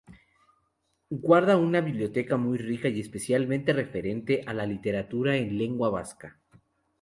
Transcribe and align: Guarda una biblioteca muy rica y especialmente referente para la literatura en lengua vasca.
Guarda 1.27 1.57
una 1.57 1.79
biblioteca 1.79 2.35
muy 2.37 2.57
rica 2.57 2.87
y 2.89 2.99
especialmente 3.01 3.71
referente 3.71 4.39
para 4.43 4.55
la 4.55 4.65
literatura 4.65 5.35
en 5.37 5.59
lengua 5.59 5.91
vasca. 5.91 6.39